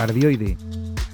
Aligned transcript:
Cardioide, 0.00 0.56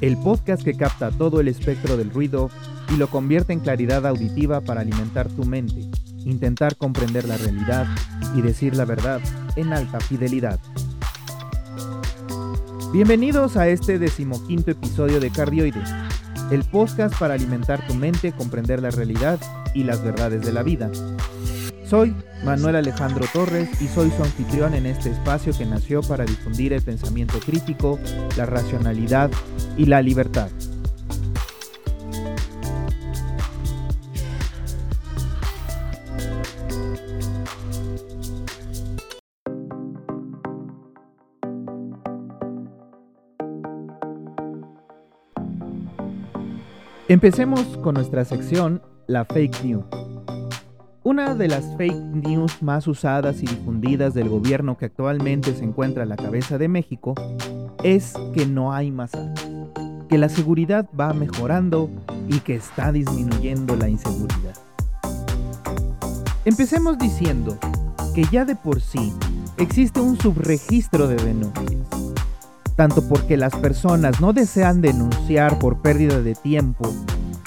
el 0.00 0.16
podcast 0.16 0.62
que 0.62 0.76
capta 0.76 1.10
todo 1.10 1.40
el 1.40 1.48
espectro 1.48 1.96
del 1.96 2.08
ruido 2.08 2.50
y 2.94 2.96
lo 2.96 3.08
convierte 3.08 3.52
en 3.52 3.58
claridad 3.58 4.06
auditiva 4.06 4.60
para 4.60 4.82
alimentar 4.82 5.28
tu 5.28 5.44
mente, 5.44 5.80
intentar 6.24 6.76
comprender 6.76 7.24
la 7.24 7.36
realidad 7.36 7.88
y 8.36 8.42
decir 8.42 8.76
la 8.76 8.84
verdad 8.84 9.20
en 9.56 9.72
alta 9.72 9.98
fidelidad. 9.98 10.60
Bienvenidos 12.92 13.56
a 13.56 13.66
este 13.66 13.98
decimoquinto 13.98 14.70
episodio 14.70 15.18
de 15.18 15.30
Cardioide, 15.30 15.82
el 16.52 16.62
podcast 16.62 17.18
para 17.18 17.34
alimentar 17.34 17.84
tu 17.88 17.94
mente, 17.94 18.30
comprender 18.30 18.82
la 18.82 18.90
realidad 18.92 19.40
y 19.74 19.82
las 19.82 20.00
verdades 20.04 20.42
de 20.42 20.52
la 20.52 20.62
vida. 20.62 20.92
Soy 21.88 22.16
Manuel 22.44 22.74
Alejandro 22.74 23.24
Torres 23.32 23.70
y 23.80 23.86
soy 23.86 24.10
su 24.10 24.20
anfitrión 24.20 24.74
en 24.74 24.86
este 24.86 25.10
espacio 25.10 25.52
que 25.56 25.64
nació 25.64 26.00
para 26.00 26.24
difundir 26.24 26.72
el 26.72 26.82
pensamiento 26.82 27.38
crítico, 27.38 28.00
la 28.36 28.44
racionalidad 28.44 29.30
y 29.76 29.86
la 29.86 30.02
libertad. 30.02 30.48
Empecemos 47.08 47.60
con 47.78 47.94
nuestra 47.94 48.24
sección, 48.24 48.82
la 49.06 49.24
fake 49.24 49.62
news. 49.62 50.05
Una 51.06 51.36
de 51.36 51.46
las 51.46 51.64
fake 51.76 51.94
news 51.94 52.60
más 52.62 52.88
usadas 52.88 53.40
y 53.40 53.46
difundidas 53.46 54.12
del 54.12 54.28
gobierno 54.28 54.76
que 54.76 54.86
actualmente 54.86 55.54
se 55.54 55.62
encuentra 55.62 56.02
a 56.02 56.06
la 56.06 56.16
cabeza 56.16 56.58
de 56.58 56.66
México 56.66 57.14
es 57.84 58.14
que 58.34 58.44
no 58.44 58.72
hay 58.72 58.90
más 58.90 59.12
que 60.08 60.18
la 60.18 60.28
seguridad 60.28 60.88
va 61.00 61.12
mejorando 61.12 61.88
y 62.26 62.40
que 62.40 62.56
está 62.56 62.90
disminuyendo 62.90 63.76
la 63.76 63.88
inseguridad. 63.88 64.56
Empecemos 66.44 66.98
diciendo 66.98 67.56
que 68.12 68.24
ya 68.24 68.44
de 68.44 68.56
por 68.56 68.80
sí 68.80 69.12
existe 69.58 70.00
un 70.00 70.18
subregistro 70.18 71.06
de 71.06 71.22
denuncias, 71.22 71.86
tanto 72.74 73.08
porque 73.08 73.36
las 73.36 73.54
personas 73.54 74.20
no 74.20 74.32
desean 74.32 74.80
denunciar 74.80 75.60
por 75.60 75.82
pérdida 75.82 76.20
de 76.20 76.34
tiempo 76.34 76.92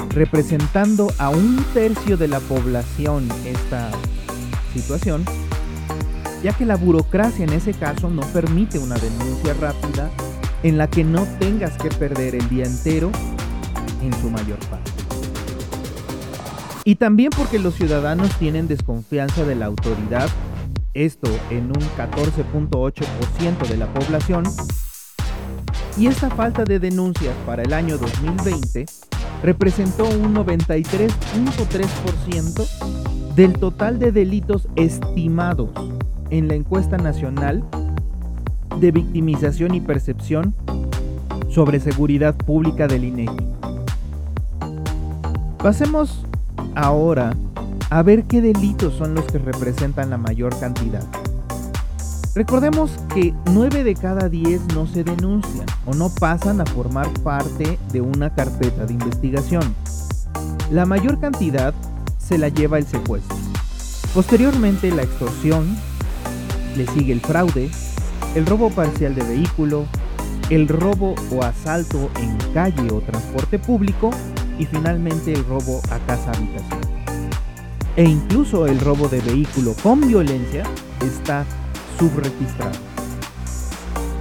representando 0.10 1.12
a 1.18 1.30
un 1.30 1.64
tercio 1.74 2.18
de 2.18 2.28
la 2.28 2.40
población 2.40 3.28
esta 3.46 3.92
situación, 4.74 5.24
ya 6.44 6.54
que 6.54 6.66
la 6.66 6.76
burocracia 6.76 7.46
en 7.46 7.54
ese 7.54 7.74
caso 7.74 8.10
no 8.10 8.22
permite 8.34 8.80
una 8.80 8.96
denuncia 8.96 9.54
rápida 9.56 10.10
en 10.64 10.78
la 10.78 10.90
que 10.90 11.04
no 11.04 11.26
tengas 11.40 11.78
que 11.78 11.90
perder 11.90 12.36
el 12.36 12.50
día 12.50 12.66
entero 12.66 13.12
en 14.02 14.14
su 14.22 14.30
mayor 14.30 14.60
parte. 14.70 14.92
Y 16.86 16.96
también 16.96 17.30
porque 17.36 17.60
los 17.60 17.76
ciudadanos 17.76 18.34
tienen 18.40 18.68
desconfianza 18.68 19.46
de 19.46 19.56
la 19.56 19.68
autoridad, 19.68 20.28
esto 20.94 21.30
en 21.50 21.68
un 21.68 21.84
14.8% 21.98 23.68
de 23.68 23.78
la 23.78 23.94
población, 23.94 24.44
y 25.98 26.08
esta 26.08 26.30
falta 26.30 26.64
de 26.64 26.80
denuncias 26.80 27.36
para 27.46 27.62
el 27.62 27.74
año 27.74 27.98
2020 27.98 28.86
representó 29.44 30.06
un 30.06 30.34
93.3% 30.36 33.36
del 33.36 33.54
total 33.54 34.00
de 34.00 34.12
delitos 34.12 34.68
estimados 34.76 35.70
en 36.30 36.48
la 36.48 36.56
encuesta 36.56 36.98
nacional 36.98 37.64
de 38.80 38.92
victimización 38.92 39.76
y 39.76 39.82
percepción 39.82 40.56
sobre 41.50 41.80
seguridad 41.80 42.36
pública 42.36 42.88
del 42.88 43.06
INEGI. 43.06 43.48
Pasemos 45.58 46.26
ahora 46.76 47.36
a 47.90 48.04
ver 48.04 48.26
qué 48.26 48.42
delitos 48.42 48.94
son 48.94 49.16
los 49.16 49.26
que 49.26 49.40
representan 49.40 50.10
la 50.10 50.18
mayor 50.18 50.58
cantidad. 50.60 51.04
Recordemos 52.36 52.92
que 53.14 53.34
9 53.52 53.84
de 53.84 53.96
cada 53.96 54.30
10 54.30 54.76
no 54.76 54.86
se 54.86 55.04
denuncian 55.04 55.66
o 55.86 55.94
no 55.94 56.10
pasan 56.10 56.62
a 56.62 56.66
formar 56.66 57.10
parte 57.24 57.80
de 57.92 58.02
una 58.02 58.34
carpeta 58.34 58.86
de 58.86 58.94
investigación. 58.94 59.76
La 60.72 60.86
mayor 60.86 61.20
cantidad 61.20 61.74
se 62.18 62.38
la 62.38 62.50
lleva 62.50 62.78
el 62.78 62.86
secuestro. 62.86 63.38
Posteriormente 64.14 64.92
la 64.92 65.04
extorsión, 65.04 65.78
le 66.76 66.86
sigue 66.88 67.14
el 67.14 67.22
fraude, 67.22 67.70
el 68.36 68.46
robo 68.46 68.70
parcial 68.70 69.16
de 69.16 69.24
vehículo, 69.24 69.86
el 70.50 70.68
robo 70.68 71.16
o 71.32 71.44
asalto 71.44 72.10
en 72.20 72.38
calle 72.54 72.92
o 72.92 73.02
transporte 73.02 73.60
público 73.60 74.12
y 74.58 74.66
finalmente 74.66 75.34
el 75.34 75.46
robo 75.46 75.82
a 75.92 76.00
casa 76.06 76.32
habitación. 76.32 76.82
E 77.96 78.04
incluso 78.04 78.66
el 78.66 78.80
robo 78.80 79.08
de 79.08 79.20
vehículo 79.22 79.74
con 79.84 80.02
violencia 80.02 80.64
está 81.02 81.46
subregistrado. 81.98 82.89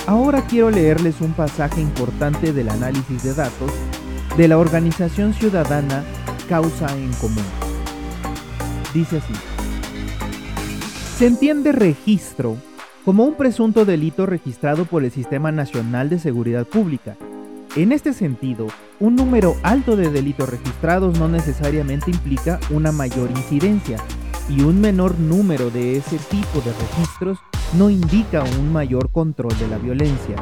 Ahora 0.09 0.41
quiero 0.47 0.71
leerles 0.71 1.21
un 1.21 1.35
pasaje 1.35 1.83
importante 1.83 2.55
del 2.55 2.71
análisis 2.71 3.23
de 3.23 3.35
datos 3.35 3.71
de 4.39 4.49
la 4.49 4.57
organización 4.57 5.35
ciudadana 5.35 6.03
Causa 6.49 6.91
en 6.97 7.13
Común. 7.13 7.45
Dice 8.95 9.19
así. 9.19 9.35
Se 11.19 11.27
entiende 11.27 11.73
registro 11.73 12.57
como 13.05 13.27
un 13.27 13.35
presunto 13.35 13.85
delito 13.85 14.25
registrado 14.25 14.87
por 14.87 15.05
el 15.05 15.11
Sistema 15.11 15.53
Nacional 15.53 16.09
de 16.09 16.19
Seguridad 16.19 16.67
Pública. 16.67 17.19
En 17.77 17.93
este 17.93 18.15
sentido, 18.15 18.69
un 19.01 19.15
número 19.15 19.57
alto 19.63 19.95
de 19.95 20.09
delitos 20.09 20.49
registrados 20.49 21.19
no 21.19 21.29
necesariamente 21.29 22.11
implica 22.11 22.59
una 22.71 22.93
mayor 22.93 23.31
incidencia, 23.31 23.99
y 24.49 24.63
un 24.63 24.81
menor 24.81 25.19
número 25.19 25.71
de 25.71 25.97
ese 25.97 26.19
tipo 26.19 26.61
de 26.61 26.73
registros 26.73 27.39
no 27.77 27.91
indica 27.91 28.43
un 28.43 28.73
mayor 28.73 29.11
control 29.11 29.57
de 29.59 29.69
la 29.69 29.79
violencia. 29.79 30.37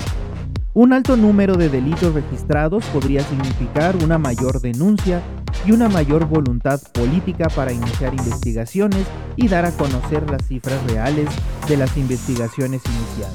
Un 0.75 0.93
alto 0.93 1.17
número 1.17 1.55
de 1.57 1.71
delitos 1.71 2.13
registrados 2.13 2.85
podría 2.87 3.23
significar 3.23 3.97
una 3.97 4.19
mayor 4.19 4.61
denuncia 4.61 5.23
y 5.65 5.73
una 5.73 5.89
mayor 5.89 6.27
voluntad 6.27 6.81
política 6.93 7.49
para 7.49 7.73
iniciar 7.73 8.13
investigaciones 8.13 9.07
y 9.37 9.49
dar 9.49 9.65
a 9.65 9.73
conocer 9.73 10.31
las 10.31 10.47
cifras 10.47 10.79
reales 10.87 11.29
de 11.67 11.77
las 11.79 11.97
investigaciones 11.97 12.83
iniciadas. 12.85 13.33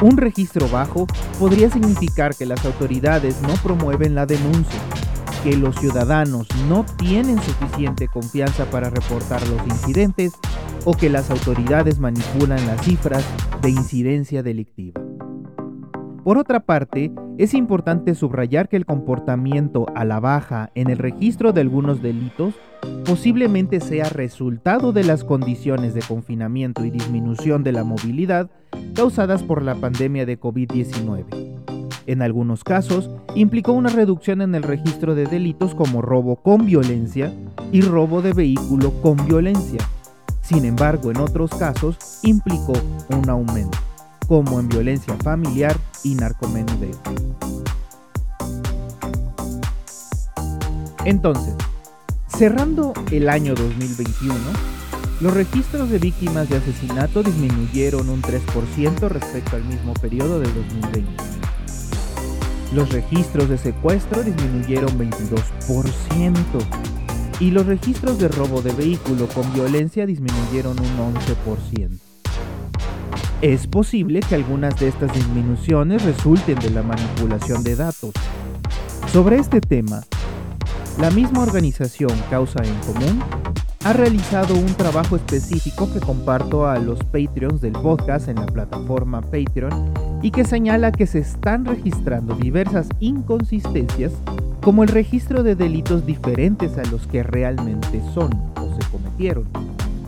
Un 0.00 0.16
registro 0.16 0.68
bajo 0.68 1.06
podría 1.38 1.70
significar 1.70 2.34
que 2.34 2.46
las 2.46 2.64
autoridades 2.64 3.40
no 3.42 3.54
promueven 3.54 4.14
la 4.14 4.26
denuncia, 4.26 4.80
que 5.44 5.56
los 5.58 5.76
ciudadanos 5.76 6.48
no 6.70 6.86
tienen 6.96 7.38
suficiente 7.38 8.08
confianza 8.08 8.64
para 8.70 8.88
reportar 8.88 9.46
los 9.46 9.60
incidentes 9.66 10.32
o 10.86 10.94
que 10.94 11.10
las 11.10 11.30
autoridades 11.30 11.98
manipulan 11.98 12.66
las 12.66 12.80
cifras 12.80 13.22
de 13.60 13.68
incidencia 13.68 14.42
delictiva. 14.42 15.02
Por 16.24 16.38
otra 16.38 16.60
parte, 16.60 17.12
es 17.36 17.52
importante 17.52 18.14
subrayar 18.14 18.70
que 18.70 18.78
el 18.78 18.86
comportamiento 18.86 19.84
a 19.94 20.06
la 20.06 20.18
baja 20.18 20.70
en 20.74 20.88
el 20.88 20.96
registro 20.96 21.52
de 21.52 21.60
algunos 21.60 22.00
delitos 22.00 22.54
posiblemente 23.04 23.80
sea 23.80 24.08
resultado 24.08 24.92
de 24.94 25.04
las 25.04 25.24
condiciones 25.24 25.92
de 25.92 26.00
confinamiento 26.00 26.86
y 26.86 26.90
disminución 26.90 27.62
de 27.62 27.72
la 27.72 27.84
movilidad 27.84 28.50
causadas 28.94 29.42
por 29.42 29.60
la 29.60 29.74
pandemia 29.74 30.24
de 30.24 30.40
COVID-19. 30.40 31.43
En 32.06 32.20
algunos 32.20 32.64
casos, 32.64 33.10
implicó 33.34 33.72
una 33.72 33.88
reducción 33.88 34.42
en 34.42 34.54
el 34.54 34.62
registro 34.62 35.14
de 35.14 35.24
delitos 35.24 35.74
como 35.74 36.02
robo 36.02 36.36
con 36.36 36.66
violencia 36.66 37.32
y 37.72 37.80
robo 37.80 38.20
de 38.20 38.34
vehículo 38.34 38.92
con 39.00 39.16
violencia. 39.26 39.80
Sin 40.42 40.66
embargo, 40.66 41.10
en 41.10 41.16
otros 41.16 41.50
casos, 41.52 41.96
implicó 42.22 42.74
un 43.08 43.30
aumento, 43.30 43.78
como 44.28 44.60
en 44.60 44.68
violencia 44.68 45.16
familiar 45.22 45.74
y 46.02 46.14
narcomenudeo. 46.14 46.98
Entonces, 51.06 51.54
cerrando 52.28 52.92
el 53.10 53.30
año 53.30 53.54
2021, 53.54 54.34
los 55.20 55.32
registros 55.32 55.88
de 55.88 55.98
víctimas 55.98 56.50
de 56.50 56.56
asesinato 56.56 57.22
disminuyeron 57.22 58.10
un 58.10 58.20
3% 58.20 59.08
respecto 59.08 59.56
al 59.56 59.64
mismo 59.64 59.94
periodo 59.94 60.40
de 60.40 60.52
2020. 60.52 61.34
Los 62.74 62.92
registros 62.92 63.48
de 63.48 63.56
secuestro 63.56 64.24
disminuyeron 64.24 64.98
22% 64.98 66.34
y 67.38 67.52
los 67.52 67.66
registros 67.66 68.18
de 68.18 68.26
robo 68.26 68.62
de 68.62 68.72
vehículo 68.72 69.28
con 69.28 69.52
violencia 69.52 70.06
disminuyeron 70.06 70.76
un 70.80 71.14
11%. 71.14 71.98
Es 73.42 73.68
posible 73.68 74.18
que 74.28 74.34
algunas 74.34 74.76
de 74.80 74.88
estas 74.88 75.14
disminuciones 75.14 76.02
resulten 76.02 76.58
de 76.58 76.70
la 76.70 76.82
manipulación 76.82 77.62
de 77.62 77.76
datos. 77.76 78.10
Sobre 79.12 79.36
este 79.36 79.60
tema, 79.60 80.02
la 80.98 81.12
misma 81.12 81.42
organización 81.42 82.10
Causa 82.28 82.60
en 82.64 82.74
Común 82.80 83.22
ha 83.84 83.92
realizado 83.92 84.54
un 84.54 84.72
trabajo 84.74 85.16
específico 85.16 85.92
que 85.92 86.00
comparto 86.00 86.66
a 86.66 86.78
los 86.78 86.98
Patreons 87.04 87.60
del 87.60 87.72
podcast 87.72 88.28
en 88.28 88.36
la 88.36 88.46
plataforma 88.46 89.20
Patreon 89.20 89.92
y 90.22 90.30
que 90.30 90.46
señala 90.46 90.90
que 90.90 91.06
se 91.06 91.18
están 91.18 91.66
registrando 91.66 92.34
diversas 92.34 92.88
inconsistencias 93.00 94.12
como 94.62 94.84
el 94.84 94.88
registro 94.88 95.42
de 95.42 95.54
delitos 95.54 96.06
diferentes 96.06 96.78
a 96.78 96.84
los 96.90 97.06
que 97.06 97.22
realmente 97.22 98.00
son 98.14 98.32
o 98.56 98.74
se 98.74 98.90
cometieron, 98.90 99.44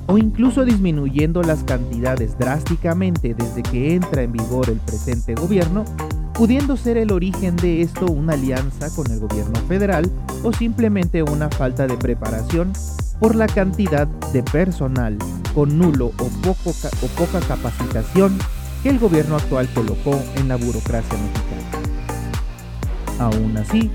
o 0.06 0.17
incluso 0.17 0.64
disminuyendo 0.64 1.43
las 1.43 1.62
cantidades 1.62 2.38
drásticamente 2.38 3.34
desde 3.34 3.62
que 3.62 3.94
entra 3.94 4.23
en 4.23 4.32
vigor 4.32 4.70
el 4.70 4.78
presente 4.78 5.34
gobierno, 5.34 5.84
pudiendo 6.32 6.78
ser 6.78 6.96
el 6.96 7.12
origen 7.12 7.56
de 7.56 7.82
esto 7.82 8.06
una 8.06 8.32
alianza 8.32 8.88
con 8.96 9.11
el 9.11 9.20
gobierno 9.20 9.61
federal 9.69 10.11
o 10.43 10.55
simplemente 10.55 11.23
una 11.23 11.50
falta 11.50 11.87
de 11.87 11.99
preparación 11.99 12.73
por 13.20 13.34
la 13.34 13.46
cantidad 13.46 14.06
de 14.06 14.42
personal 14.42 15.18
con 15.54 15.78
nulo 15.78 16.12
o, 16.18 16.28
poco 16.42 16.70
o 16.70 17.06
poca 17.16 17.40
capacitación 17.40 18.38
que 18.82 18.90
el 18.90 18.98
gobierno 18.98 19.36
actual 19.36 19.68
colocó 19.74 20.22
en 20.36 20.48
la 20.48 20.56
burocracia 20.56 21.18
mexicana. 21.18 21.86
Aún 23.18 23.56
así, 23.56 23.90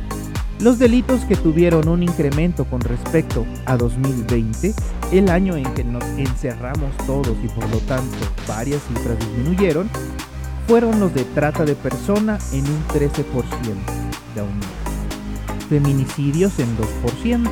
los 0.59 0.79
delitos 0.79 1.25
que 1.25 1.35
tuvieron 1.35 1.88
un 1.88 2.03
incremento 2.03 2.65
con 2.65 2.81
respecto 2.81 3.45
a 3.65 3.77
2020, 3.77 4.73
el 5.12 5.29
año 5.29 5.56
en 5.56 5.71
que 5.73 5.83
nos 5.83 6.03
encerramos 6.18 6.95
todos 7.06 7.38
y 7.44 7.47
por 7.47 7.69
lo 7.69 7.77
tanto 7.79 8.18
varias 8.47 8.81
cifras 8.88 9.19
disminuyeron, 9.19 9.89
fueron 10.68 11.00
los 11.00 11.13
de 11.13 11.25
trata 11.25 11.65
de 11.65 11.75
persona 11.75 12.39
en 12.53 12.65
un 12.65 12.88
13% 12.88 13.23
de 14.35 14.41
aumento, 14.41 14.68
feminicidios 15.69 16.57
en 16.59 16.68
2%, 16.77 17.50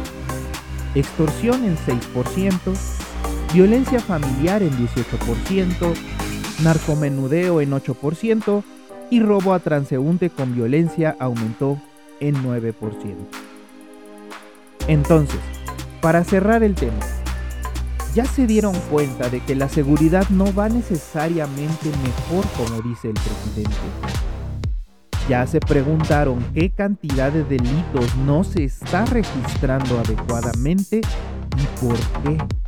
extorsión 0.96 1.64
en 1.64 1.78
6%, 1.78 2.76
violencia 3.54 4.00
familiar 4.00 4.64
en 4.64 4.72
18%, 4.72 5.94
narcomenudeo 6.64 7.62
en 7.62 7.72
8% 7.72 8.64
y 9.10 9.20
robo 9.22 9.54
a 9.54 9.60
transeúnte 9.60 10.30
con 10.30 10.54
violencia 10.54 11.16
aumentó 11.20 11.80
en 12.20 12.36
9%. 12.44 12.74
Entonces, 14.88 15.40
para 16.02 16.24
cerrar 16.24 16.64
el 16.64 16.76
tema, 16.76 17.00
ya 18.14 18.26
se 18.26 18.48
dieron 18.48 18.74
cuenta 18.90 19.30
de 19.30 19.40
que 19.42 19.56
la 19.56 19.70
seguridad 19.70 20.28
no 20.30 20.54
va 20.54 20.70
necesariamente 20.70 21.92
mejor 22.04 22.46
como 22.58 22.82
dice 22.82 23.10
el 23.10 23.14
presidente. 23.14 24.29
Ya 25.30 25.46
se 25.46 25.60
preguntaron 25.60 26.44
qué 26.56 26.72
cantidad 26.72 27.32
de 27.32 27.44
delitos 27.44 28.16
no 28.26 28.44
se 28.44 28.64
está 28.64 29.06
registrando 29.06 30.00
adecuadamente 30.00 31.02
y 31.56 31.80
por 31.80 31.96
qué. 32.24 32.59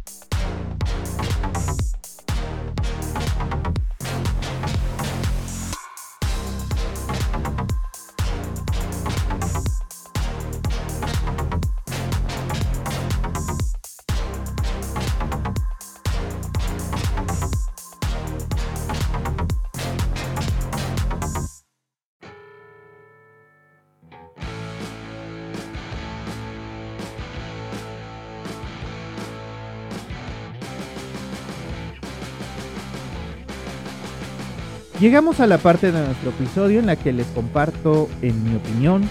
Llegamos 35.01 35.39
a 35.39 35.48
la 35.48 35.57
parte 35.57 35.92
de 35.92 36.00
nuestro 36.00 36.30
episodio 36.30 36.80
en 36.80 36.86
la 36.86 36.95
que 36.95 37.12
les 37.12 37.25
comparto, 37.25 38.07
en 38.21 38.44
mi 38.44 38.56
opinión, 38.56 39.01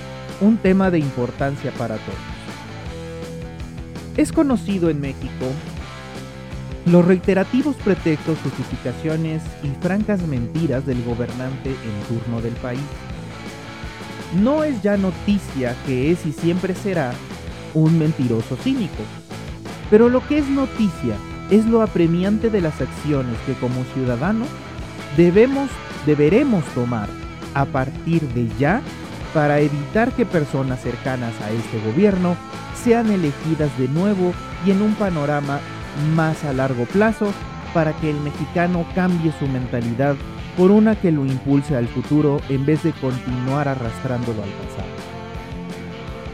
un 0.41 0.57
tema 0.57 0.89
de 0.89 1.01
importancia 1.01 1.73
para 1.73 1.97
todos. 1.97 2.17
Es 4.17 4.31
conocido 4.31 4.89
en 4.89 5.01
México 5.01 5.47
los 6.87 7.05
reiterativos 7.05 7.75
pretextos, 7.75 8.39
justificaciones 8.39 9.43
y 9.65 9.83
francas 9.83 10.23
mentiras 10.23 10.87
del 10.87 11.03
gobernante 11.03 11.71
en 11.71 12.17
turno 12.17 12.41
del 12.41 12.55
país. 12.55 12.79
No 14.41 14.63
es 14.63 14.81
ya 14.83 14.97
noticia 14.97 15.75
que 15.87 16.13
es 16.13 16.25
y 16.25 16.31
siempre 16.31 16.77
será 16.77 17.11
un 17.75 17.99
mentiroso 17.99 18.55
cínico, 18.63 19.03
pero 19.91 20.09
lo 20.09 20.25
que 20.29 20.39
es 20.39 20.49
noticia 20.49 21.17
es 21.51 21.67
lo 21.67 21.83
apremiante 21.83 22.49
de 22.49 22.61
las 22.61 22.81
acciones 22.81 23.37
que 23.45 23.55
como 23.55 23.83
ciudadanos 23.93 24.47
debemos, 25.17 25.71
deberemos 26.07 26.65
tomar 26.75 27.09
a 27.55 27.65
partir 27.65 28.23
de 28.29 28.49
ya 28.59 28.81
para 29.35 29.61
evitar 29.61 30.13
que 30.13 30.27
personas 30.27 30.83
cercanas 30.83 31.33
a 31.43 31.51
este 31.51 31.81
gobierno 31.91 32.37
sean 32.83 33.11
elegidas 33.11 33.77
de 33.79 33.89
nuevo 33.89 34.33
y 34.67 34.71
en 34.71 34.83
un 34.83 34.95
panorama 34.95 35.61
más 36.15 36.45
a 36.45 36.53
largo 36.53 36.85
plazo 36.87 37.33
para 37.75 37.93
que 37.95 38.11
el 38.11 38.21
mexicano 38.21 38.85
cambie 38.95 39.33
su 39.39 39.47
mentalidad 39.47 40.17
por 40.57 40.71
una 40.71 40.97
que 40.97 41.13
lo 41.13 41.25
impulse 41.25 41.77
al 41.77 41.87
futuro 41.89 42.41
en 42.49 42.67
vez 42.67 42.83
de 42.83 42.93
continuar 42.93 43.69
arrastrándolo 43.69 44.43
al 44.43 44.51
pasado. 44.51 44.91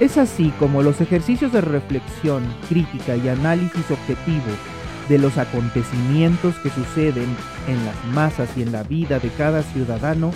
Es 0.00 0.18
así 0.18 0.52
como 0.58 0.82
los 0.82 1.00
ejercicios 1.00 1.52
de 1.52 1.60
reflexión, 1.60 2.44
crítica 2.68 3.16
y 3.16 3.28
análisis 3.28 3.90
objetivo 3.90 4.52
de 5.08 5.18
los 5.18 5.38
acontecimientos 5.38 6.54
que 6.56 6.70
suceden 6.70 7.36
en 7.68 7.84
las 7.84 8.04
masas 8.12 8.48
y 8.56 8.62
en 8.62 8.72
la 8.72 8.82
vida 8.82 9.18
de 9.18 9.28
cada 9.30 9.62
ciudadano 9.62 10.32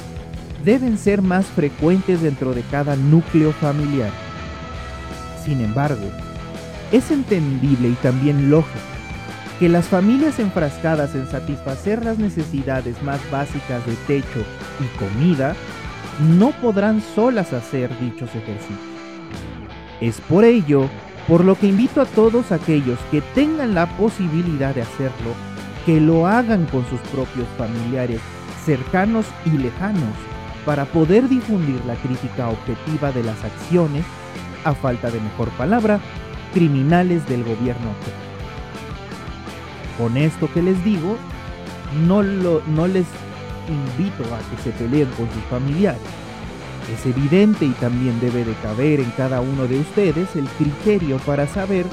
deben 0.65 0.99
ser 0.99 1.23
más 1.23 1.47
frecuentes 1.47 2.23
dentro 2.23 2.53
de 2.55 2.63
cada 2.63 2.97
núcleo 2.97 3.53
familiar. 3.53 4.11
Sin 5.45 5.61
embargo, 5.61 6.07
es 6.93 7.11
entendible 7.11 7.89
y 7.89 7.95
también 7.95 8.51
lógico 8.51 8.79
que 9.59 9.69
las 9.69 9.87
familias 9.87 10.39
enfrascadas 10.39 11.15
en 11.15 11.27
satisfacer 11.27 12.03
las 12.03 12.19
necesidades 12.19 13.03
más 13.03 13.21
básicas 13.31 13.85
de 13.87 13.95
techo 14.07 14.43
y 14.81 14.99
comida 14.99 15.55
no 16.39 16.51
podrán 16.53 17.03
solas 17.15 17.53
hacer 17.53 17.91
dichos 18.01 18.31
ejercicios. 18.35 18.79
Es 20.01 20.19
por 20.23 20.45
ello 20.45 20.89
por 21.31 21.45
lo 21.45 21.55
que 21.55 21.69
invito 21.69 22.01
a 22.01 22.07
todos 22.07 22.51
aquellos 22.51 22.99
que 23.13 23.21
tengan 23.21 23.73
la 23.73 23.87
posibilidad 23.97 24.75
de 24.75 24.83
hacerlo, 24.83 25.33
que 25.87 26.01
lo 26.01 26.27
hagan 26.27 26.67
con 26.67 26.85
sus 26.91 26.99
propios 27.03 27.47
familiares 27.57 28.21
cercanos 28.65 29.27
y 29.47 29.51
lejanos 29.51 30.13
para 30.67 30.87
poder 30.87 31.29
difundir 31.29 31.81
la 31.87 31.95
crítica 31.95 32.49
objetiva 32.49 33.13
de 33.13 33.23
las 33.23 33.45
acciones, 33.45 34.05
a 34.65 34.75
falta 34.75 35.09
de 35.09 35.21
mejor 35.21 35.51
palabra, 35.51 36.01
criminales 36.53 37.25
del 37.29 37.45
gobierno. 37.45 37.91
Con 39.99 40.17
esto 40.17 40.53
que 40.53 40.63
les 40.63 40.83
digo, 40.83 41.17
no, 42.09 42.25
lo, 42.25 42.61
no 42.67 42.89
les 42.89 43.07
invito 43.69 44.25
a 44.35 44.39
que 44.51 44.63
se 44.65 44.71
peleen 44.73 45.09
con 45.11 45.31
sus 45.31 45.45
familiares 45.45 46.20
es 46.93 47.07
evidente 47.07 47.65
y 47.67 47.71
también 47.71 48.19
debe 48.21 48.45
de 48.45 48.55
caber 48.55 49.01
en 49.01 49.11
cada 49.13 49.41
uno 49.41 49.67
de 49.67 49.79
ustedes 49.79 50.35
el 50.37 50.47
criterio 50.59 51.19
para 51.19 51.47
saber 51.47 51.87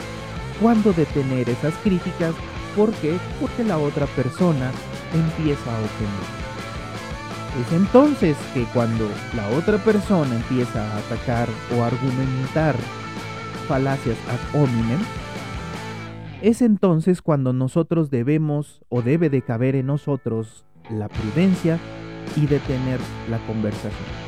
cuándo 0.62 0.94
detener 0.94 1.50
esas 1.50 1.74
críticas. 1.75 2.34
¿Por 2.75 2.92
qué? 2.94 3.18
Porque 3.39 3.63
la 3.63 3.77
otra 3.77 4.06
persona 4.08 4.72
empieza 5.13 5.75
a 5.75 5.80
ofender. 5.80 6.48
Es 7.62 7.74
entonces 7.74 8.38
que 8.54 8.63
cuando 8.74 9.10
la 9.36 9.50
otra 9.58 9.77
persona 9.84 10.36
empieza 10.36 10.84
a 10.84 10.98
atacar 10.98 11.50
o 11.75 11.84
argumentar 11.84 12.75
falacias 13.68 14.18
ad 14.30 14.62
hominem, 14.62 15.00
es 16.42 16.62
entonces 16.62 17.24
cuando 17.24 17.51
nosotros 17.51 18.12
debemos 18.12 18.82
o 18.89 19.01
debe 19.01 19.30
de 19.30 19.42
caber 19.42 19.75
en 19.75 19.88
nosotros 19.88 20.66
la 20.92 21.08
prudencia 21.08 21.80
y 22.36 22.46
detener 22.46 23.00
la 23.30 23.39
conversación. 23.48 24.26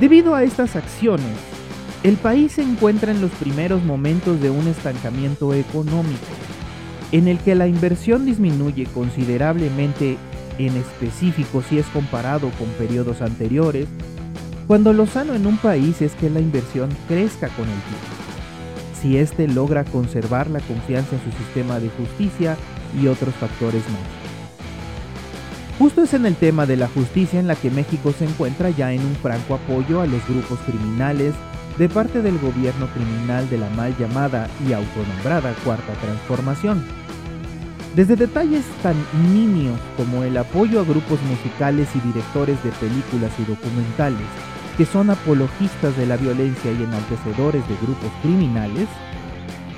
Debido 0.00 0.34
a 0.34 0.44
estas 0.44 0.76
acciones, 0.76 1.36
el 2.02 2.16
país 2.16 2.52
se 2.52 2.62
encuentra 2.62 3.12
en 3.12 3.20
los 3.20 3.30
primeros 3.32 3.84
momentos 3.84 4.40
de 4.40 4.48
un 4.48 4.66
estancamiento 4.66 5.52
económico, 5.52 6.24
en 7.12 7.28
el 7.28 7.38
que 7.38 7.54
la 7.54 7.66
inversión 7.66 8.24
disminuye 8.24 8.86
considerablemente, 8.94 10.16
en 10.56 10.74
específico 10.78 11.62
si 11.68 11.78
es 11.78 11.86
comparado 11.88 12.48
con 12.58 12.68
periodos 12.78 13.20
anteriores, 13.20 13.88
cuando 14.66 14.94
lo 14.94 15.06
sano 15.06 15.34
en 15.34 15.46
un 15.46 15.58
país 15.58 16.00
es 16.00 16.12
que 16.12 16.30
la 16.30 16.40
inversión 16.40 16.88
crezca 17.06 17.48
con 17.48 17.66
el 17.66 17.80
tiempo, 17.82 19.02
si 19.02 19.18
éste 19.18 19.48
logra 19.48 19.84
conservar 19.84 20.48
la 20.48 20.60
confianza 20.60 21.14
en 21.16 21.30
su 21.30 21.36
sistema 21.36 21.78
de 21.78 21.90
justicia 21.90 22.56
y 22.98 23.06
otros 23.06 23.34
factores 23.34 23.82
más. 23.90 24.19
Justo 25.80 26.02
es 26.02 26.12
en 26.12 26.26
el 26.26 26.36
tema 26.36 26.66
de 26.66 26.76
la 26.76 26.88
justicia 26.88 27.40
en 27.40 27.46
la 27.46 27.56
que 27.56 27.70
México 27.70 28.12
se 28.12 28.26
encuentra 28.26 28.68
ya 28.68 28.92
en 28.92 29.00
un 29.00 29.14
franco 29.14 29.54
apoyo 29.54 30.02
a 30.02 30.06
los 30.06 30.22
grupos 30.28 30.58
criminales 30.66 31.32
de 31.78 31.88
parte 31.88 32.20
del 32.20 32.38
gobierno 32.38 32.86
criminal 32.88 33.48
de 33.48 33.56
la 33.56 33.70
mal 33.70 33.96
llamada 33.96 34.46
y 34.68 34.74
autonombrada 34.74 35.54
Cuarta 35.64 35.94
Transformación. 35.94 36.84
Desde 37.96 38.14
detalles 38.14 38.66
tan 38.82 38.94
nimios 39.32 39.80
como 39.96 40.22
el 40.22 40.36
apoyo 40.36 40.80
a 40.80 40.84
grupos 40.84 41.18
musicales 41.22 41.88
y 41.94 42.00
directores 42.00 42.62
de 42.62 42.72
películas 42.72 43.32
y 43.38 43.44
documentales 43.44 44.28
que 44.76 44.84
son 44.84 45.08
apologistas 45.08 45.96
de 45.96 46.04
la 46.04 46.18
violencia 46.18 46.72
y 46.72 46.82
enaltecedores 46.82 47.66
de 47.66 47.76
grupos 47.76 48.10
criminales, 48.20 48.86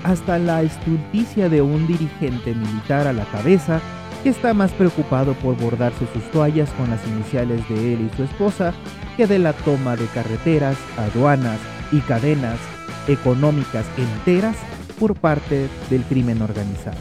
hasta 0.02 0.40
la 0.40 0.62
estulticia 0.62 1.49
de 1.49 1.62
un 1.62 1.87
dirigente 1.87 2.56
militar 2.56 3.06
a 3.06 3.12
la 3.12 3.25
cabeza 3.26 3.80
que 4.22 4.28
está 4.28 4.54
más 4.54 4.70
preocupado 4.72 5.34
por 5.34 5.56
bordarse 5.56 6.06
sus 6.12 6.22
toallas 6.30 6.70
con 6.70 6.90
las 6.90 7.04
iniciales 7.06 7.68
de 7.68 7.94
él 7.94 8.10
y 8.10 8.16
su 8.16 8.22
esposa 8.22 8.72
que 9.16 9.26
de 9.26 9.38
la 9.38 9.52
toma 9.52 9.96
de 9.96 10.06
carreteras, 10.06 10.76
aduanas 10.96 11.58
y 11.90 12.00
cadenas 12.00 12.58
económicas 13.08 13.84
enteras 13.96 14.56
por 14.98 15.16
parte 15.16 15.68
del 15.90 16.02
crimen 16.04 16.40
organizado, 16.40 16.98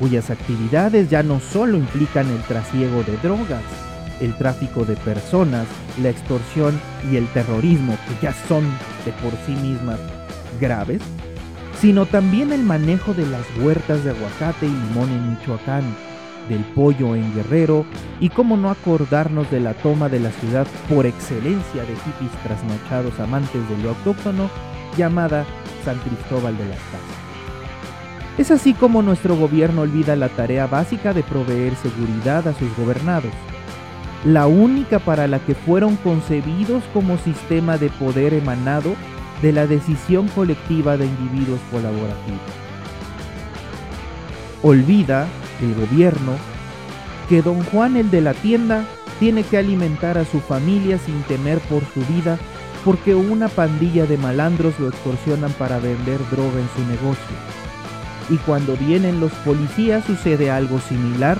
cuyas 0.00 0.30
actividades 0.30 1.10
ya 1.10 1.22
no 1.22 1.40
solo 1.40 1.76
implican 1.76 2.28
el 2.30 2.42
trasiego 2.42 3.02
de 3.02 3.16
drogas, 3.18 3.62
el 4.20 4.34
tráfico 4.38 4.84
de 4.84 4.96
personas, 4.96 5.66
la 6.02 6.08
extorsión 6.08 6.80
y 7.10 7.16
el 7.16 7.26
terrorismo, 7.28 7.96
que 8.08 8.26
ya 8.26 8.32
son 8.48 8.64
de 9.04 9.12
por 9.12 9.32
sí 9.44 9.52
mismas 9.52 9.98
graves, 10.58 11.02
sino 11.80 12.06
también 12.06 12.52
el 12.52 12.62
manejo 12.62 13.12
de 13.12 13.26
las 13.26 13.44
huertas 13.60 14.04
de 14.04 14.10
aguacate 14.10 14.66
y 14.66 14.70
limón 14.70 15.10
en 15.10 15.30
Michoacán, 15.32 15.84
del 16.48 16.60
pollo 16.60 17.14
en 17.14 17.34
Guerrero 17.34 17.84
y 18.20 18.28
cómo 18.28 18.56
no 18.56 18.70
acordarnos 18.70 19.50
de 19.50 19.60
la 19.60 19.74
toma 19.74 20.08
de 20.08 20.20
la 20.20 20.30
ciudad 20.30 20.66
por 20.88 21.06
excelencia 21.06 21.82
de 21.82 21.94
hippies 21.94 22.32
trasnochados 22.42 23.18
amantes 23.20 23.68
de 23.68 23.78
lo 23.82 23.90
autóctono 23.90 24.50
llamada 24.96 25.44
San 25.84 25.98
Cristóbal 25.98 26.56
de 26.56 26.68
las 26.68 26.78
Casas. 26.78 27.24
Es 28.38 28.50
así 28.50 28.74
como 28.74 29.02
nuestro 29.02 29.36
gobierno 29.36 29.82
olvida 29.82 30.16
la 30.16 30.28
tarea 30.28 30.66
básica 30.66 31.12
de 31.12 31.22
proveer 31.22 31.76
seguridad 31.76 32.48
a 32.48 32.54
sus 32.54 32.74
gobernados, 32.76 33.30
la 34.24 34.46
única 34.46 34.98
para 34.98 35.28
la 35.28 35.38
que 35.38 35.54
fueron 35.54 35.96
concebidos 35.96 36.82
como 36.92 37.18
sistema 37.18 37.78
de 37.78 37.90
poder 37.90 38.34
emanado 38.34 38.94
de 39.40 39.52
la 39.52 39.66
decisión 39.66 40.26
colectiva 40.28 40.96
de 40.96 41.06
individuos 41.06 41.60
colaborativos. 41.70 42.40
Olvida 44.62 45.26
el 45.60 45.74
gobierno, 45.74 46.32
que 47.28 47.42
don 47.42 47.62
Juan 47.64 47.96
el 47.96 48.10
de 48.10 48.20
la 48.20 48.34
tienda 48.34 48.84
tiene 49.18 49.42
que 49.42 49.58
alimentar 49.58 50.18
a 50.18 50.24
su 50.24 50.40
familia 50.40 50.98
sin 50.98 51.22
temer 51.22 51.58
por 51.60 51.84
su 51.92 52.00
vida 52.12 52.38
porque 52.84 53.14
una 53.14 53.48
pandilla 53.48 54.04
de 54.06 54.18
malandros 54.18 54.78
lo 54.78 54.88
extorsionan 54.88 55.52
para 55.52 55.78
vender 55.78 56.20
droga 56.30 56.60
en 56.60 56.68
su 56.76 56.86
negocio. 56.86 57.36
Y 58.28 58.36
cuando 58.38 58.76
vienen 58.76 59.20
los 59.20 59.32
policías 59.32 60.04
sucede 60.04 60.50
algo 60.50 60.78
similar 60.80 61.38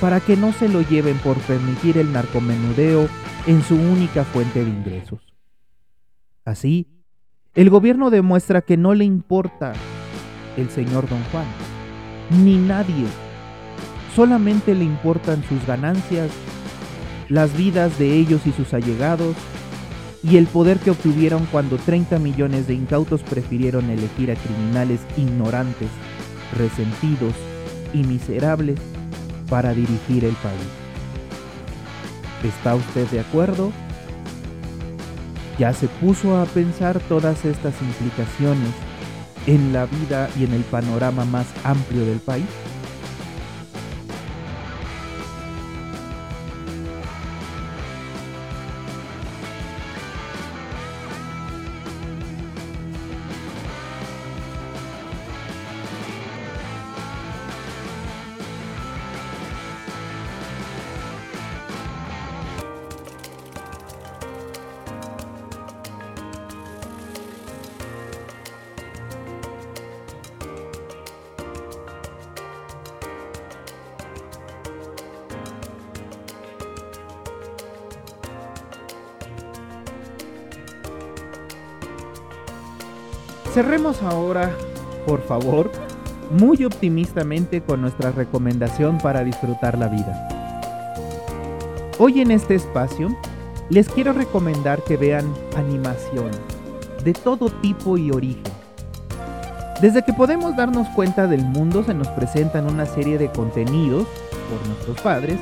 para 0.00 0.20
que 0.20 0.36
no 0.36 0.52
se 0.52 0.68
lo 0.68 0.80
lleven 0.82 1.18
por 1.18 1.36
permitir 1.38 1.98
el 1.98 2.12
narcomenudeo 2.12 3.08
en 3.46 3.62
su 3.62 3.76
única 3.76 4.24
fuente 4.24 4.64
de 4.64 4.70
ingresos. 4.70 5.20
Así, 6.44 6.88
el 7.54 7.70
gobierno 7.70 8.10
demuestra 8.10 8.62
que 8.62 8.76
no 8.76 8.94
le 8.94 9.04
importa 9.04 9.72
el 10.56 10.70
señor 10.70 11.08
don 11.08 11.22
Juan, 11.30 11.46
ni 12.42 12.56
nadie 12.56 13.06
solamente 14.14 14.74
le 14.74 14.84
importan 14.84 15.42
sus 15.48 15.64
ganancias, 15.66 16.30
las 17.28 17.56
vidas 17.56 17.98
de 17.98 18.14
ellos 18.14 18.42
y 18.46 18.52
sus 18.52 18.74
allegados, 18.74 19.36
y 20.22 20.36
el 20.36 20.46
poder 20.46 20.78
que 20.78 20.90
obtuvieron 20.90 21.46
cuando 21.46 21.76
30 21.76 22.18
millones 22.18 22.66
de 22.66 22.74
incautos 22.74 23.22
prefirieron 23.22 23.88
elegir 23.88 24.30
a 24.30 24.34
criminales 24.34 25.00
ignorantes, 25.16 25.88
resentidos 26.58 27.32
y 27.94 28.02
miserables 28.04 28.78
para 29.48 29.72
dirigir 29.72 30.24
el 30.24 30.34
país. 30.34 30.60
¿Está 32.44 32.74
usted 32.74 33.06
de 33.08 33.20
acuerdo? 33.20 33.72
¿Ya 35.58 35.72
se 35.72 35.88
puso 35.88 36.38
a 36.38 36.44
pensar 36.46 37.00
todas 37.00 37.44
estas 37.44 37.74
implicaciones 37.82 38.70
en 39.46 39.72
la 39.72 39.86
vida 39.86 40.28
y 40.38 40.44
en 40.44 40.52
el 40.52 40.62
panorama 40.62 41.24
más 41.24 41.46
amplio 41.64 42.04
del 42.04 42.18
país? 42.18 42.46
Cerremos 83.52 84.00
ahora, 84.02 84.54
por 85.06 85.22
favor, 85.22 85.72
muy 86.30 86.64
optimistamente 86.64 87.60
con 87.60 87.80
nuestra 87.80 88.12
recomendación 88.12 88.98
para 88.98 89.24
disfrutar 89.24 89.76
la 89.76 89.88
vida. 89.88 90.28
Hoy 91.98 92.20
en 92.20 92.30
este 92.30 92.54
espacio 92.54 93.08
les 93.68 93.88
quiero 93.88 94.12
recomendar 94.12 94.84
que 94.84 94.96
vean 94.96 95.34
animación 95.56 96.30
de 97.02 97.12
todo 97.12 97.50
tipo 97.50 97.98
y 97.98 98.12
origen. 98.12 98.52
Desde 99.82 100.04
que 100.04 100.12
podemos 100.12 100.54
darnos 100.54 100.86
cuenta 100.90 101.26
del 101.26 101.44
mundo 101.44 101.82
se 101.82 101.92
nos 101.94 102.06
presentan 102.08 102.72
una 102.72 102.86
serie 102.86 103.18
de 103.18 103.32
contenidos 103.32 104.06
por 104.48 104.68
nuestros 104.68 105.00
padres, 105.00 105.40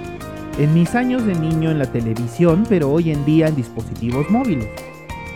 en 0.58 0.72
mis 0.72 0.94
años 0.94 1.26
de 1.26 1.34
niño 1.34 1.70
en 1.70 1.78
la 1.78 1.92
televisión, 1.92 2.64
pero 2.70 2.90
hoy 2.90 3.10
en 3.10 3.26
día 3.26 3.48
en 3.48 3.56
dispositivos 3.56 4.30
móviles 4.30 4.68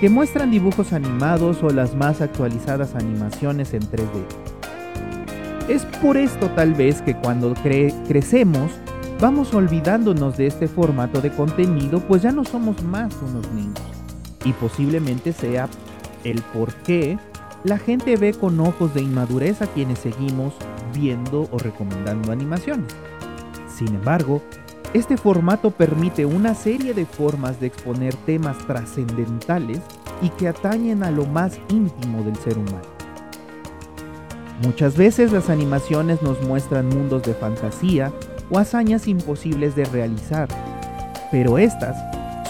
que 0.02 0.10
muestran 0.10 0.50
dibujos 0.50 0.92
animados 0.92 1.62
o 1.62 1.70
las 1.70 1.94
más 1.94 2.20
actualizadas 2.20 2.96
animaciones 2.96 3.72
en 3.72 3.82
3D. 3.82 4.24
Es 5.68 5.84
por 6.02 6.16
esto 6.16 6.50
tal 6.56 6.74
vez 6.74 7.00
que 7.02 7.14
cuando 7.14 7.54
crecemos 7.54 8.72
vamos 9.20 9.54
olvidándonos 9.54 10.36
de 10.36 10.48
este 10.48 10.66
formato 10.66 11.20
de 11.20 11.30
contenido 11.30 12.00
pues 12.00 12.22
ya 12.22 12.32
no 12.32 12.44
somos 12.44 12.82
más 12.82 13.14
unos 13.22 13.48
niños. 13.52 13.78
Y 14.44 14.52
posiblemente 14.54 15.32
sea 15.32 15.68
el 16.24 16.42
por 16.52 16.74
qué 16.82 17.16
la 17.62 17.78
gente 17.78 18.16
ve 18.16 18.34
con 18.34 18.58
ojos 18.58 18.94
de 18.94 19.02
inmadurez 19.02 19.62
a 19.62 19.68
quienes 19.68 20.00
seguimos 20.00 20.52
viendo 20.92 21.48
o 21.52 21.58
recomendando 21.58 22.32
animaciones. 22.32 22.92
Sin 23.68 23.94
embargo, 23.94 24.42
este 24.94 25.16
formato 25.16 25.70
permite 25.70 26.26
una 26.26 26.54
serie 26.54 26.92
de 26.92 27.06
formas 27.06 27.58
de 27.58 27.68
exponer 27.68 28.14
temas 28.26 28.58
trascendentales 28.66 29.80
y 30.20 30.28
que 30.30 30.48
atañen 30.48 31.02
a 31.02 31.10
lo 31.10 31.24
más 31.24 31.58
íntimo 31.70 32.22
del 32.22 32.36
ser 32.36 32.58
humano. 32.58 32.82
Muchas 34.62 34.96
veces 34.96 35.32
las 35.32 35.48
animaciones 35.48 36.20
nos 36.20 36.40
muestran 36.42 36.88
mundos 36.88 37.22
de 37.22 37.32
fantasía 37.32 38.12
o 38.50 38.58
hazañas 38.58 39.08
imposibles 39.08 39.74
de 39.74 39.86
realizar, 39.86 40.48
pero 41.30 41.56
estas 41.56 41.96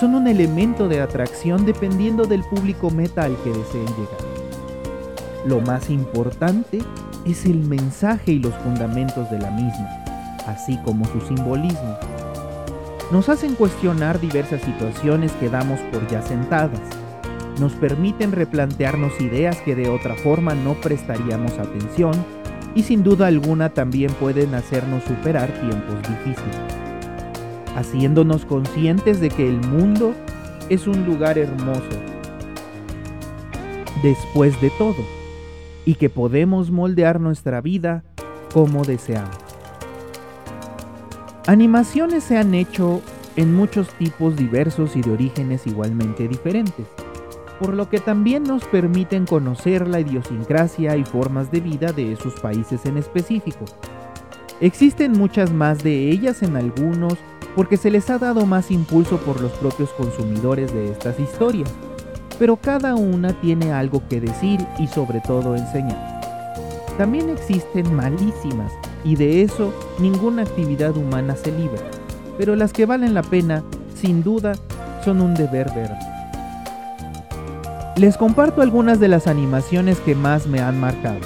son 0.00 0.16
un 0.16 0.26
elemento 0.26 0.88
de 0.88 1.00
atracción 1.00 1.64
dependiendo 1.64 2.24
del 2.24 2.42
público 2.42 2.90
meta 2.90 3.22
al 3.22 3.36
que 3.44 3.50
deseen 3.50 3.86
llegar. 3.86 4.32
Lo 5.46 5.60
más 5.60 5.90
importante 5.90 6.80
es 7.24 7.44
el 7.44 7.60
mensaje 7.60 8.32
y 8.32 8.38
los 8.40 8.54
fundamentos 8.56 9.30
de 9.30 9.38
la 9.38 9.50
misma, 9.52 10.04
así 10.48 10.76
como 10.78 11.04
su 11.06 11.20
simbolismo 11.20 11.96
nos 13.12 13.28
hacen 13.28 13.54
cuestionar 13.54 14.18
diversas 14.20 14.62
situaciones 14.62 15.32
que 15.32 15.50
damos 15.50 15.78
por 15.92 16.08
ya 16.08 16.22
sentadas. 16.22 16.80
Nos 17.60 17.74
permiten 17.74 18.32
replantearnos 18.32 19.20
ideas 19.20 19.60
que 19.60 19.76
de 19.76 19.90
otra 19.90 20.14
forma 20.14 20.54
no 20.54 20.80
prestaríamos 20.80 21.58
atención 21.58 22.12
y 22.74 22.84
sin 22.84 23.02
duda 23.02 23.26
alguna 23.26 23.68
también 23.68 24.10
pueden 24.14 24.54
hacernos 24.54 25.04
superar 25.04 25.50
tiempos 25.50 25.96
difíciles, 26.08 26.56
haciéndonos 27.76 28.46
conscientes 28.46 29.20
de 29.20 29.28
que 29.28 29.46
el 29.46 29.60
mundo 29.60 30.14
es 30.70 30.86
un 30.86 31.04
lugar 31.04 31.36
hermoso 31.36 31.82
después 34.02 34.58
de 34.62 34.70
todo 34.78 35.04
y 35.84 35.96
que 35.96 36.08
podemos 36.08 36.70
moldear 36.70 37.20
nuestra 37.20 37.60
vida 37.60 38.04
como 38.54 38.84
deseamos. 38.84 39.51
Animaciones 41.48 42.22
se 42.22 42.38
han 42.38 42.54
hecho 42.54 43.02
en 43.34 43.52
muchos 43.52 43.88
tipos 43.94 44.36
diversos 44.36 44.94
y 44.94 45.02
de 45.02 45.10
orígenes 45.10 45.66
igualmente 45.66 46.28
diferentes. 46.28 46.86
por 47.58 47.74
lo 47.74 47.88
que 47.88 48.00
también 48.00 48.42
nos 48.42 48.64
permiten 48.64 49.24
conocer 49.24 49.86
la 49.86 50.00
idiosincrasia 50.00 50.96
y 50.96 51.04
formas 51.04 51.52
de 51.52 51.60
vida 51.60 51.92
de 51.92 52.12
esos 52.12 52.34
países 52.40 52.86
en 52.86 52.96
específico. 52.96 53.66
Existen 54.60 55.12
muchas 55.12 55.52
más 55.52 55.80
de 55.84 56.10
ellas 56.10 56.42
en 56.42 56.56
algunos 56.56 57.14
porque 57.54 57.76
se 57.76 57.92
les 57.92 58.10
ha 58.10 58.18
dado 58.18 58.46
más 58.46 58.72
impulso 58.72 59.18
por 59.18 59.40
los 59.40 59.52
propios 59.52 59.90
consumidores 59.90 60.72
de 60.74 60.90
estas 60.90 61.20
historias, 61.20 61.72
pero 62.36 62.56
cada 62.56 62.96
una 62.96 63.40
tiene 63.40 63.72
algo 63.72 64.02
que 64.08 64.20
decir 64.20 64.58
y 64.80 64.88
sobre 64.88 65.20
todo 65.20 65.54
enseñar. 65.54 66.20
También 66.98 67.28
existen 67.28 67.94
malísimas 67.94 68.72
y 69.04 69.16
de 69.16 69.42
eso 69.42 69.72
ninguna 69.98 70.42
actividad 70.42 70.96
humana 70.96 71.36
se 71.36 71.52
libra, 71.52 71.82
pero 72.38 72.56
las 72.56 72.72
que 72.72 72.86
valen 72.86 73.14
la 73.14 73.22
pena, 73.22 73.62
sin 73.94 74.22
duda, 74.22 74.54
son 75.04 75.20
un 75.20 75.34
deber 75.34 75.70
ver. 75.74 75.90
Les 77.96 78.16
comparto 78.16 78.62
algunas 78.62 79.00
de 79.00 79.08
las 79.08 79.26
animaciones 79.26 79.98
que 80.00 80.14
más 80.14 80.46
me 80.46 80.60
han 80.60 80.80
marcado, 80.80 81.20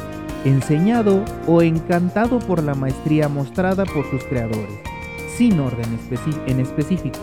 enseñado 0.44 1.24
o 1.46 1.62
encantado 1.62 2.38
por 2.40 2.62
la 2.62 2.74
maestría 2.74 3.28
mostrada 3.28 3.84
por 3.84 4.08
sus 4.10 4.24
creadores, 4.24 4.80
sin 5.36 5.60
orden 5.60 5.98
en 6.46 6.60
específico. 6.60 7.18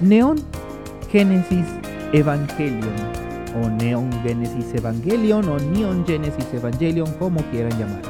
Neon 0.00 0.38
Genesis 1.12 1.66
Evangelion 2.12 2.94
o 3.62 3.68
Neon 3.68 4.10
Genesis 4.22 4.74
Evangelion 4.74 5.48
o 5.48 5.58
Neon 5.58 6.04
Genesis 6.06 6.46
Evangelion 6.52 7.12
como 7.18 7.40
quieran 7.50 7.78
llamar. 7.78 8.09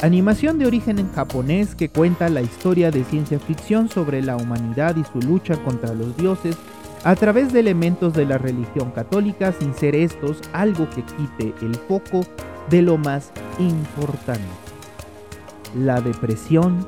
Animación 0.00 0.60
de 0.60 0.66
origen 0.66 1.00
en 1.00 1.12
japonés 1.12 1.74
que 1.74 1.88
cuenta 1.88 2.28
la 2.28 2.40
historia 2.40 2.92
de 2.92 3.02
ciencia 3.02 3.40
ficción 3.40 3.88
sobre 3.88 4.22
la 4.22 4.36
humanidad 4.36 4.94
y 4.94 5.02
su 5.02 5.26
lucha 5.26 5.56
contra 5.64 5.92
los 5.92 6.16
dioses 6.16 6.56
a 7.02 7.16
través 7.16 7.52
de 7.52 7.58
elementos 7.60 8.12
de 8.12 8.24
la 8.24 8.38
religión 8.38 8.92
católica 8.92 9.52
sin 9.52 9.74
ser 9.74 9.96
estos 9.96 10.40
algo 10.52 10.88
que 10.90 11.02
quite 11.02 11.52
el 11.66 11.74
foco 11.74 12.20
de 12.70 12.82
lo 12.82 12.96
más 12.96 13.32
importante. 13.58 14.40
La 15.76 16.00
depresión, 16.00 16.86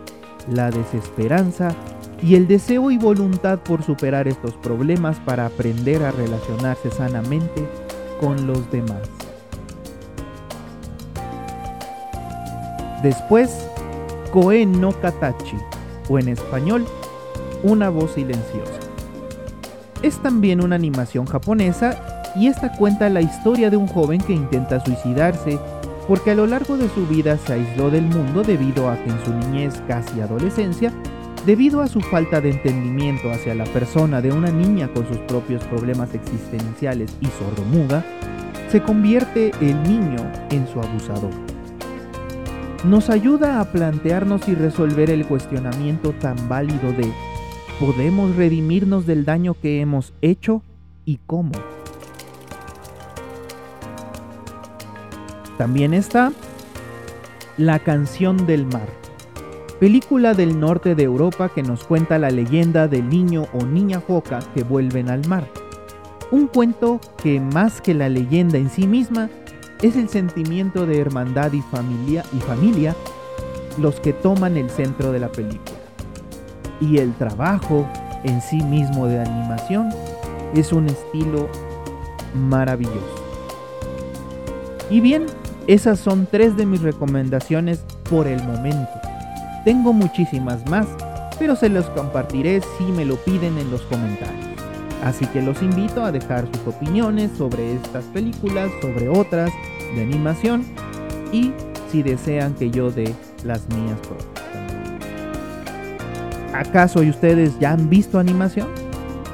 la 0.48 0.70
desesperanza 0.70 1.74
y 2.22 2.36
el 2.36 2.46
deseo 2.46 2.92
y 2.92 2.96
voluntad 2.96 3.58
por 3.58 3.82
superar 3.82 4.28
estos 4.28 4.54
problemas 4.54 5.18
para 5.18 5.46
aprender 5.46 6.04
a 6.04 6.12
relacionarse 6.12 6.92
sanamente 6.92 7.68
con 8.20 8.46
los 8.46 8.70
demás. 8.70 9.19
Después, 13.02 13.66
Koen 14.32 14.80
no 14.80 14.92
Katachi, 14.92 15.56
o 16.08 16.18
en 16.18 16.28
español, 16.28 16.86
una 17.62 17.88
voz 17.90 18.12
silenciosa. 18.12 18.80
Es 20.02 20.18
también 20.22 20.62
una 20.62 20.76
animación 20.76 21.26
japonesa 21.26 22.22
y 22.36 22.46
esta 22.46 22.72
cuenta 22.76 23.08
la 23.08 23.20
historia 23.20 23.70
de 23.70 23.76
un 23.76 23.86
joven 23.86 24.20
que 24.20 24.32
intenta 24.32 24.84
suicidarse 24.84 25.58
porque 26.08 26.30
a 26.30 26.34
lo 26.34 26.46
largo 26.46 26.76
de 26.76 26.88
su 26.88 27.06
vida 27.06 27.36
se 27.38 27.52
aisló 27.52 27.90
del 27.90 28.04
mundo 28.04 28.42
debido 28.42 28.88
a 28.88 28.96
que 28.96 29.10
en 29.10 29.24
su 29.24 29.32
niñez 29.34 29.82
casi 29.86 30.20
adolescencia 30.20 30.92
Debido 31.46 31.80
a 31.80 31.88
su 31.88 32.02
falta 32.02 32.42
de 32.42 32.50
entendimiento 32.50 33.30
hacia 33.30 33.54
la 33.54 33.64
persona 33.64 34.20
de 34.20 34.30
una 34.30 34.50
niña 34.50 34.92
con 34.92 35.08
sus 35.08 35.16
propios 35.20 35.64
problemas 35.64 36.12
existenciales 36.14 37.16
y 37.22 37.26
sordomuda, 37.28 38.04
se 38.68 38.82
convierte 38.82 39.50
el 39.62 39.82
niño 39.82 40.18
en 40.50 40.68
su 40.68 40.78
abusador. 40.78 41.30
Nos 42.84 43.10
ayuda 43.10 43.60
a 43.60 43.64
plantearnos 43.66 44.48
y 44.48 44.54
resolver 44.54 45.10
el 45.10 45.26
cuestionamiento 45.26 46.12
tan 46.12 46.48
válido 46.48 46.92
de 46.92 47.12
¿podemos 47.78 48.36
redimirnos 48.36 49.06
del 49.06 49.24
daño 49.24 49.54
que 49.54 49.80
hemos 49.80 50.12
hecho 50.22 50.62
y 51.04 51.18
cómo? 51.26 51.52
También 55.58 55.92
está 55.92 56.32
la 57.58 57.78
canción 57.80 58.46
del 58.46 58.64
mar 58.64 59.00
película 59.80 60.34
del 60.34 60.60
norte 60.60 60.94
de 60.94 61.04
Europa 61.04 61.48
que 61.48 61.62
nos 61.62 61.84
cuenta 61.84 62.18
la 62.18 62.30
leyenda 62.30 62.86
del 62.86 63.08
niño 63.08 63.46
o 63.54 63.64
niña 63.64 64.00
foca 64.00 64.40
que 64.54 64.62
vuelven 64.62 65.08
al 65.08 65.26
mar. 65.26 65.48
Un 66.30 66.48
cuento 66.48 67.00
que 67.22 67.40
más 67.40 67.80
que 67.80 67.94
la 67.94 68.10
leyenda 68.10 68.58
en 68.58 68.68
sí 68.68 68.86
misma 68.86 69.30
es 69.82 69.96
el 69.96 70.08
sentimiento 70.08 70.86
de 70.86 70.98
hermandad 71.00 71.52
y 71.52 71.62
familia, 71.62 72.24
y 72.36 72.40
familia 72.40 72.94
los 73.78 73.98
que 74.00 74.12
toman 74.12 74.56
el 74.56 74.68
centro 74.70 75.12
de 75.12 75.20
la 75.20 75.32
película. 75.32 75.78
Y 76.80 76.98
el 76.98 77.14
trabajo 77.14 77.86
en 78.24 78.40
sí 78.42 78.62
mismo 78.62 79.06
de 79.06 79.20
animación 79.20 79.88
es 80.54 80.72
un 80.72 80.86
estilo 80.86 81.48
maravilloso. 82.34 83.24
Y 84.90 85.00
bien, 85.00 85.26
esas 85.66 86.00
son 86.00 86.26
tres 86.26 86.56
de 86.56 86.66
mis 86.66 86.82
recomendaciones 86.82 87.84
por 88.08 88.26
el 88.26 88.42
momento. 88.42 88.90
Tengo 89.64 89.92
muchísimas 89.92 90.68
más, 90.68 90.86
pero 91.38 91.54
se 91.54 91.68
los 91.68 91.86
compartiré 91.90 92.60
si 92.76 92.84
me 92.84 93.04
lo 93.04 93.16
piden 93.16 93.56
en 93.58 93.70
los 93.70 93.82
comentarios. 93.82 94.49
Así 95.02 95.26
que 95.26 95.40
los 95.40 95.62
invito 95.62 96.04
a 96.04 96.12
dejar 96.12 96.46
sus 96.46 96.74
opiniones 96.74 97.30
sobre 97.36 97.74
estas 97.74 98.04
películas, 98.06 98.70
sobre 98.82 99.08
otras 99.08 99.50
de 99.94 100.02
animación 100.02 100.64
y 101.32 101.52
si 101.90 102.02
desean 102.02 102.54
que 102.54 102.70
yo 102.70 102.90
dé 102.90 103.14
las 103.44 103.66
mías 103.70 103.98
propias. 104.00 104.40
¿Acaso 106.54 107.00
ustedes 107.00 107.58
ya 107.58 107.72
han 107.72 107.88
visto 107.88 108.18
animación? 108.18 108.68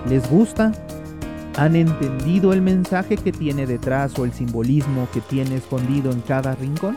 ¿Les 0.09 0.29
gusta? 0.31 0.73
¿Han 1.57 1.75
entendido 1.75 2.53
el 2.53 2.63
mensaje 2.63 3.17
que 3.17 3.33
tiene 3.33 3.67
detrás 3.67 4.19
o 4.19 4.25
el 4.25 4.33
simbolismo 4.33 5.09
que 5.13 5.21
tiene 5.23 5.57
escondido 5.57 6.13
en 6.13 6.21
cada 6.21 6.55
rincón? 6.55 6.97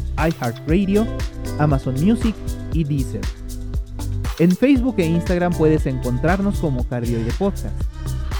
iHeartRadio 0.27 1.05
Amazon 1.59 1.95
Music 2.03 2.35
y 2.73 2.83
Deezer. 2.83 3.21
En 4.39 4.51
Facebook 4.55 4.95
e 4.97 5.05
Instagram 5.05 5.53
puedes 5.53 5.85
encontrarnos 5.85 6.59
como 6.59 6.83
Cardioide 6.87 7.31
Podcast. 7.33 7.75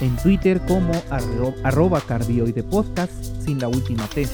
En 0.01 0.15
Twitter 0.17 0.59
como 0.65 0.91
arroba 1.63 2.01
Cardioide 2.01 2.63
Podcast 2.63 3.11
sin 3.45 3.59
la 3.59 3.67
última 3.67 4.07
T. 4.07 4.27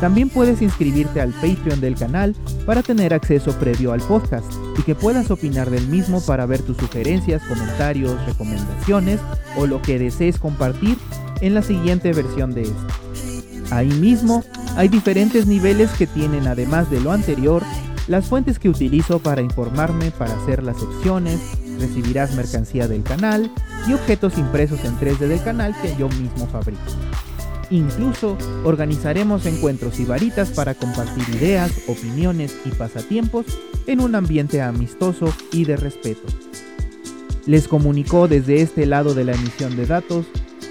También 0.00 0.28
puedes 0.28 0.62
inscribirte 0.62 1.20
al 1.20 1.32
Patreon 1.32 1.80
del 1.80 1.96
canal 1.96 2.36
para 2.66 2.82
tener 2.82 3.12
acceso 3.12 3.52
previo 3.58 3.92
al 3.92 4.00
podcast 4.00 4.46
y 4.78 4.82
que 4.82 4.94
puedas 4.94 5.30
opinar 5.30 5.70
del 5.70 5.88
mismo 5.88 6.20
para 6.20 6.46
ver 6.46 6.62
tus 6.62 6.76
sugerencias, 6.76 7.42
comentarios, 7.48 8.24
recomendaciones 8.26 9.18
o 9.56 9.66
lo 9.66 9.82
que 9.82 9.98
desees 9.98 10.38
compartir 10.38 10.96
en 11.40 11.54
la 11.54 11.62
siguiente 11.62 12.12
versión 12.12 12.54
de 12.54 12.62
este. 12.62 13.74
Ahí 13.74 13.88
mismo 13.88 14.44
hay 14.76 14.88
diferentes 14.88 15.46
niveles 15.46 15.90
que 15.90 16.06
tienen, 16.06 16.46
además 16.46 16.90
de 16.90 17.00
lo 17.00 17.12
anterior, 17.12 17.62
las 18.06 18.26
fuentes 18.26 18.58
que 18.58 18.68
utilizo 18.68 19.18
para 19.18 19.42
informarme 19.42 20.10
para 20.10 20.34
hacer 20.34 20.62
las 20.62 20.78
secciones, 20.78 21.40
recibirás 21.78 22.34
mercancía 22.34 22.88
del 22.88 23.02
canal 23.02 23.50
y 23.86 23.92
objetos 23.92 24.38
impresos 24.38 24.84
en 24.84 24.98
3D 24.98 25.28
del 25.28 25.42
canal 25.42 25.74
que 25.80 25.94
yo 25.96 26.08
mismo 26.08 26.46
fabrico. 26.46 26.80
Incluso 27.70 28.38
organizaremos 28.64 29.44
encuentros 29.44 30.00
y 30.00 30.04
varitas 30.04 30.50
para 30.50 30.74
compartir 30.74 31.22
ideas, 31.34 31.70
opiniones 31.86 32.56
y 32.64 32.70
pasatiempos 32.70 33.44
en 33.86 34.00
un 34.00 34.14
ambiente 34.14 34.62
amistoso 34.62 35.34
y 35.52 35.64
de 35.64 35.76
respeto. 35.76 36.26
Les 37.46 37.68
comunicó 37.68 38.26
desde 38.26 38.62
este 38.62 38.86
lado 38.86 39.14
de 39.14 39.24
la 39.24 39.32
emisión 39.32 39.76
de 39.76 39.86
datos 39.86 40.26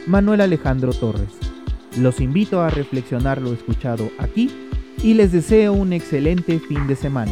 Manuel 0.08 0.42
Alejandro 0.42 0.92
Torres. 0.94 1.47
Los 2.00 2.22
invito 2.22 2.62
a 2.62 2.70
reflexionar 2.70 3.42
lo 3.42 3.54
escuchado 3.54 4.12
aquí 4.20 4.52
y 5.02 5.16
les 5.16 5.32
deseo 5.32 5.74
un 5.74 5.94
excelente 5.94 6.60
fin 6.60 6.86
de 6.86 6.96
semana. 6.96 7.32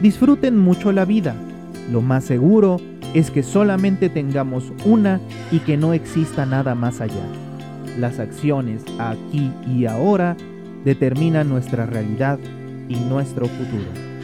Disfruten 0.00 0.56
mucho 0.56 0.92
la 0.92 1.04
vida. 1.04 1.34
Lo 1.90 2.00
más 2.00 2.24
seguro 2.24 2.80
es 3.12 3.32
que 3.32 3.42
solamente 3.42 4.08
tengamos 4.08 4.72
una 4.84 5.20
y 5.50 5.58
que 5.60 5.76
no 5.76 5.94
exista 5.94 6.46
nada 6.46 6.76
más 6.76 7.00
allá. 7.00 7.26
Las 7.98 8.20
acciones 8.20 8.84
aquí 8.98 9.50
y 9.66 9.86
ahora 9.86 10.36
determinan 10.84 11.48
nuestra 11.48 11.86
realidad 11.86 12.38
y 12.88 12.94
nuestro 12.94 13.46
futuro. 13.46 14.15